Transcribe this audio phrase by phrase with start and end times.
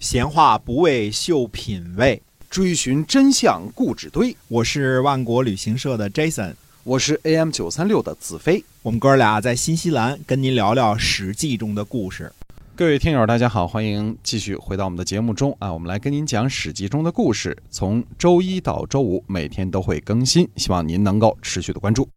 [0.00, 4.34] 闲话不为秀品味，追寻真相故纸堆。
[4.48, 8.64] 我是万国旅行社的 Jason，我是 AM 九三六的子飞。
[8.80, 12.32] 我们哥俩在新西兰跟您聊聊《史记》中的故事。
[12.74, 15.70] 各位听友，大家好，欢迎继续回到我们的节目中啊！
[15.70, 22.08] 我们来跟您讲《史记》中的故事，从周一到周五每天都会更新，希望您能够持续的关注。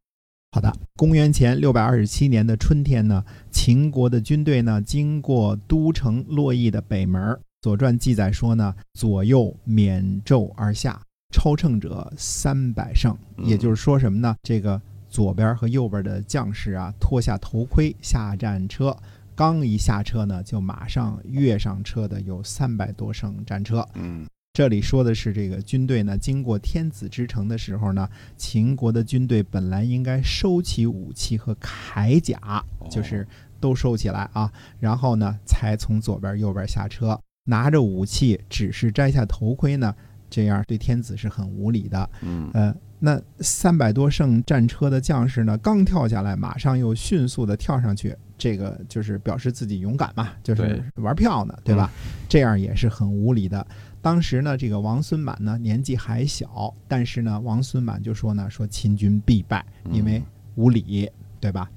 [0.53, 7.21] 好的，公元前六百二十七年的春天呢，秦国的军队呢经过都城洛邑的北门。
[7.63, 13.17] 《左传》记载说呢，左右免胄而下，超乘者三百乘。
[13.37, 14.35] 也就是说什么呢？
[14.43, 18.93] 这个左边和右边的将士啊，脱下头盔下战车，
[19.33, 23.87] 刚一下车呢，就马上跃上车的有三百多乘战车。
[23.93, 33.25] 嗯，这里说的是这个军队呢，经过天子之城的时候呢，秦国的军队本来应该收起武器和铠甲，就是
[33.61, 37.17] 都收起来啊，然后呢，才从左边右边下车。
[37.43, 39.93] 拿着武器，只是摘下头盔呢？
[40.29, 42.09] 这样对天子是很无礼的。
[42.21, 51.91] 嗯，呃，那三百多乘战车的将士呢，刚跳下来，马上又迅速的跳上去，这个就是表示自己勇敢嘛，就是玩票呢，对吧？
[52.27, 53.63] 这样也是很无礼的。
[54.01, 60.19] 当时呢，这个王孙满呢年纪还小，但是呢，王孙满就说呢，说秦军必败，因为
[60.55, 61.07] 无礼，
[61.39, 61.69] 对吧？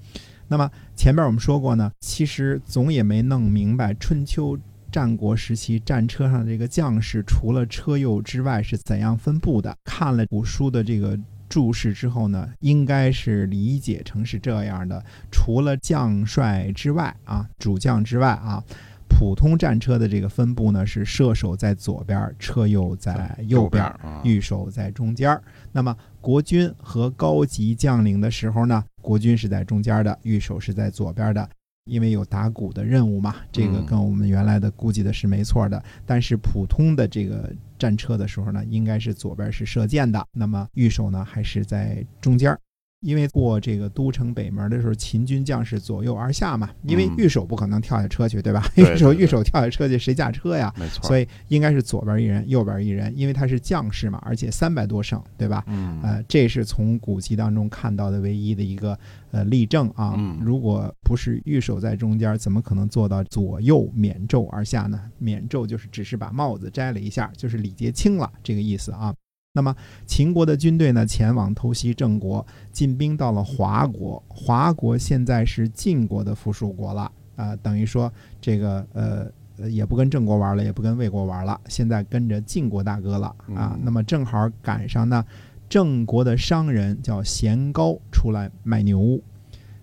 [0.49, 4.59] 那么前边我们说过呢，其实总也没弄明白春秋。
[4.97, 9.77] 战国时期战车上的这个将士，除了车右之外是怎样分布的？
[9.85, 11.19] 看了古书的这个
[11.51, 18.65] 注释之后呢，应该是理解成是这样的：除了将帅之外啊，主将之外啊，
[19.07, 23.85] 普通战车的这个分布呢是射手在左边，车右在右边，
[24.25, 25.39] 御手在中间。
[25.73, 31.47] 那么国军和高级将领的时候呢，国军是在中间的，御手是在左边的。
[31.87, 35.83] 因为有打鼓的任务嘛，这个跟我们原来的估计的是没错的。
[36.05, 42.57] 但是普通的这个战车的时候呢，应该是左边是射箭的，那么御手呢还是在中间。
[43.01, 48.67] 因为过这个都城北门的时候，秦军将士左右而下嘛，因为御手不可能跳下车去，对吧？
[48.75, 50.73] 御手御手跳下车去，谁驾车呀？
[50.77, 51.07] 没错。
[51.07, 55.63] 所以应该是左边一人，右边一人，因为他是将士嘛，而且三百多胜，对吧？
[55.67, 56.01] 嗯。
[56.03, 58.99] 呃，这是从古籍当中看到的唯一的一个
[59.31, 60.15] 呃例证啊。
[60.17, 60.39] 嗯。
[60.43, 65.01] 如果不是御手在中间，怎么可能做到左右免胄而下呢？
[65.19, 69.15] 免胄就是只是把帽子摘了一下，就是礼节轻了这个意思啊。
[69.57, 69.75] 那么
[70.05, 74.23] 秦国的军队呢，前往偷袭郑国，进兵到了华国。
[74.29, 83.79] 华国现在是晋国的附属国了啊，等于说这个呃也不跟郑国玩了，也不跟魏国玩了，现在跟着晋国大哥了啊。
[83.83, 85.25] 那么正好赶上呢，
[85.71, 89.19] 郑国的商人叫贤高出来卖牛。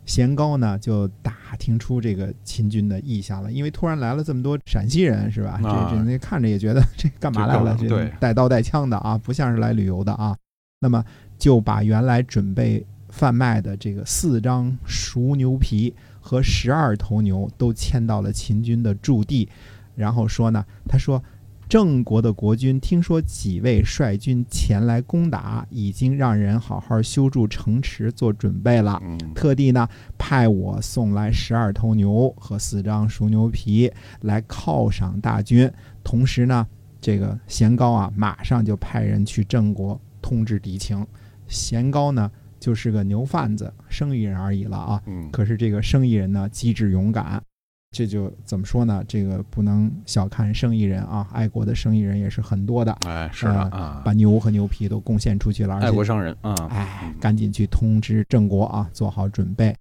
[0.05, 5.59] 贤高呢，就打听出这个秦军的意向了，因为突然来了这么多陕西人，是吧？
[5.61, 7.77] 这这那看着也觉得这干嘛来了？
[7.79, 10.35] 这带刀带枪的啊，不像是来旅游的啊。
[10.79, 11.03] 那么
[11.37, 19.47] 就把原来准备贩卖的这个四张熟牛皮和十二头牛都迁到了秦军的驻地，
[19.95, 21.23] 然后说呢，他说。
[21.73, 29.01] 郑国的国君听说几位率军前来攻打，已经让人好好修筑城池做准备了。
[29.33, 33.91] 特地呢派我送来十二头牛和四张熟牛皮
[34.21, 35.67] 来犒赏大军。
[36.03, 36.67] 同时呢，
[37.01, 41.03] 这个贤高啊，马上就派人去郑国通知敌情。
[41.47, 45.01] 贤高呢就是个牛贩子、生意人而已了啊。
[45.31, 47.41] 可是这个生意人呢机智勇敢。
[47.93, 49.03] 这就怎么说呢？
[49.07, 52.91] 这个不能小看生意人啊，爱国的生意人也是很多的。
[53.05, 55.77] 哎，是的啊，把牛和牛皮都贡献出去了。
[55.77, 59.73] 爱国商人啊，哎，赶紧去通知郑国啊，做好准备。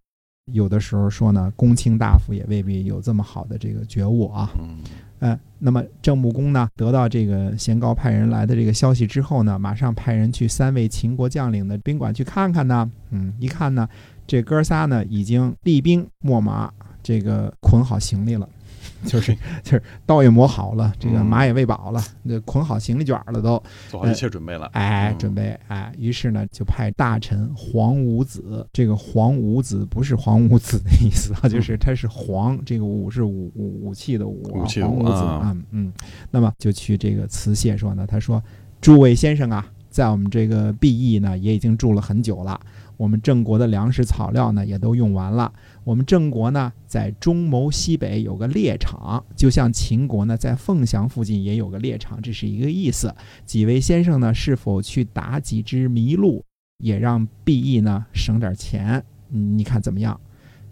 [0.53, 4.51] 有的时候说呢，公卿大夫也未必有这么好的这个觉悟啊。
[4.61, 4.77] 嗯，
[5.21, 12.91] 呃，那么郑穆公呢，得到这个贤高派人来的这个消息之后呢，马上派人去三位秦国将领的宾馆去看看呢。
[13.09, 13.89] 嗯，一看呢，
[14.27, 16.71] 这哥仨呢已经厉兵秣马。
[17.03, 18.49] 这个捆好行李了，
[19.05, 24.66] 就是 就是刀也磨好了，这个马也喂饱了，那捆好行李卷了，都做好一切准备了。
[24.72, 28.66] 哎，准备哎，于是呢，就派大臣黄五子。
[28.72, 35.93] 这个黄五子不是黄五子的意思啊，就是他是黄，这个武是武武武器的武，黄武子啊，嗯，
[36.31, 38.43] 那么就去这个辞谢说呢，他说
[38.81, 42.60] ：“诸位先生啊，在我们这个 BE 呢，也已经住了很久了。”
[42.98, 45.53] 我们郑国的粮食草料呢，也都用完了。
[45.83, 53.12] 我们郑国呢，在中牟西北有个猎场，就像秦国呢，在凤翔附近也有个猎场，这是一个意思。
[53.44, 56.45] 几位先生呢，是否去打几只麋鹿，
[56.78, 59.03] 也让毕义呢省点钱？
[59.30, 60.21] 嗯，你看怎么样？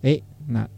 [0.02, 0.68] 哎，那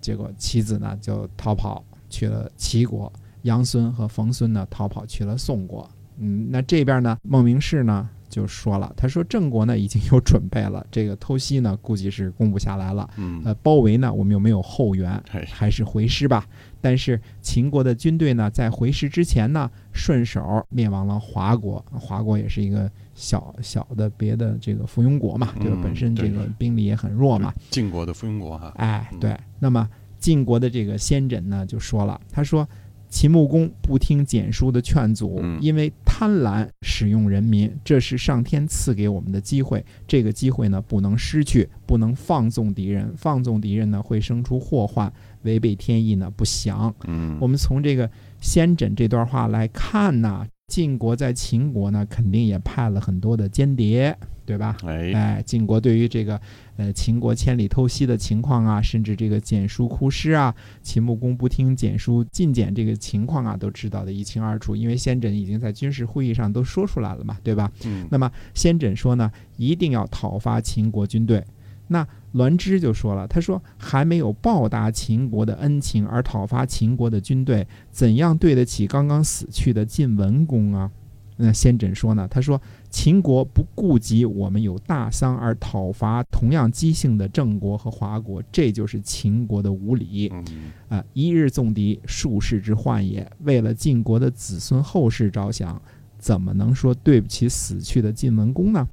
[0.00, 3.12] 结果妻子呢就逃跑去了齐国。
[3.42, 5.90] 杨孙和冯孙呢逃跑去了宋国。
[6.20, 13.08] 嗯，那这边呢，孟明视呢就说了，他说郑国呢已经有准备了，这个偷袭呢估计是攻不下来了。
[13.16, 15.20] 嗯，呃，包围呢我们又没有后援，
[15.50, 16.46] 还是回师吧。
[16.80, 21.84] 但是秦国的军队呢，在回师之前呢，顺手灭亡了华国。
[21.90, 25.76] 华国也是一个小小的别的这个附庸国嘛，对吧？
[25.78, 27.52] 嗯本身这个兵力也很弱嘛。
[27.70, 29.36] 晋国的附庸国哈，嗯，哎对。
[29.58, 29.88] 那么
[30.18, 32.68] 晋国的这个先轸呢，就说了，他说。
[33.10, 39.84] 秦穆公不听简叔的劝阻，嗯因为贪婪使用人民，这是上天赐给我们的机会。
[40.06, 43.12] 这个机会呢，不能失去，不能放纵敌人。
[43.16, 45.12] 放纵敌人呢，会生出祸患，
[45.42, 46.94] 违背天意呢，不祥。
[47.06, 48.08] 嗯，我们从这个
[48.40, 54.76] 先轸这段话来看呢，晋国在秦国呢，肯定也派了很多的间谍，对吧？
[54.84, 56.40] 哎，哎，晋国对于这个
[56.76, 64.76] 呃秦国千里偷袭的情况啊，甚至这个蹇叔哭师啊，秦穆公不听蹇叔进谏这个情况啊，都知道的一清二楚。
[64.76, 67.68] 因为先轸已经在军事会议上都说出来了嘛，对吧？
[67.84, 71.44] 嗯，那么先轸说呢，一定要讨伐秦国军队。
[71.92, 80.88] 那栾枝就说了，他说还没有报答秦国的恩情而讨伐秦国的军队，怎样对得起刚刚死去的晋文公啊？
[81.36, 82.60] 那先轸说呢，他说
[82.90, 90.44] 秦国不顾及我们有大丧而讨伐同样姬姓的郑国和华国，这就是秦国的无礼嗯，
[90.90, 91.04] 啊！
[91.12, 93.28] 一日纵敌，数世之患也。
[93.40, 95.80] 为了晋国的子孙后世着想，
[96.18, 98.86] 怎么能说对不起死去的晋文公呢？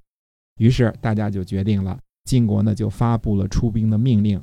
[0.57, 4.39] 于是大家就决定了，晋国呢就发布了出兵的命令，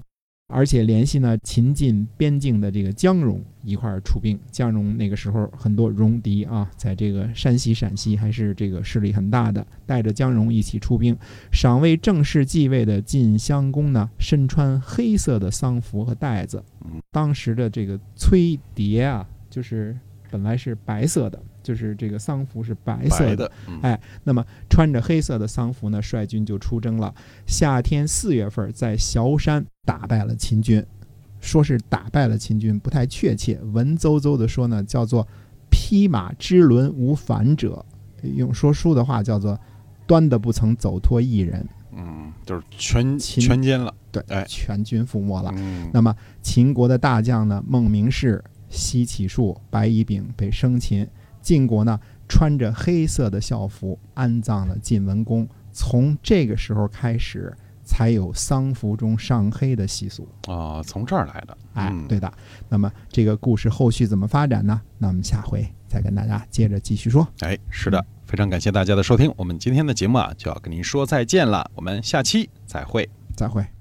[0.49, 4.39] 而且联系呢秦晋边境的这个姜戎一块儿出兵。
[4.51, 11.15] 姜戎那个时候很多戎狄啊，在这个山西、陕西还是这个势力很大的，带着姜戎一起出兵。
[11.53, 16.65] 赏位正式继位的晋襄公呢，身穿黑色的丧服和带子。
[17.11, 19.95] 当时的这个崔蝶啊，就是
[20.31, 23.31] 本来是白色的，就是这个丧服是白色的。
[23.31, 27.13] 白的，嗯哎那么穿着黑色的丧服呢，率军就出征了。
[27.47, 30.85] 夏天四月份，在崤山打败了秦军，
[31.41, 33.59] 说是打败了秦军，不太确切。
[33.73, 35.27] 文绉绉的说呢，叫做
[35.71, 37.85] 匹马之轮无反者，
[38.23, 39.59] 用说书的话叫做
[40.07, 41.67] 端的不曾走脱一人。
[41.97, 45.53] 嗯，就是全秦全歼了，对，哎全军覆没了。
[45.57, 51.07] 嗯，那么秦国的大将呢，孟明视、西乞术、白乙丙被生擒。
[51.45, 55.47] 晋国呢，穿着黑色的校服安葬了晋文公。
[55.71, 57.55] 从这个时候开始，
[57.85, 60.27] 才有丧服中上黑的习俗。
[60.49, 62.33] 啊，从这儿来的，哎，嗯对的。
[62.69, 64.81] 那么这个故事后续怎么发展呢？
[64.99, 67.27] 那我们下回再跟大家接着继续说。
[67.41, 73.09] 哎，是的，非常感谢大家的收听，我们今天的节目啊就要跟您说再见了，我们下期再会。
[73.37, 73.74] 再会。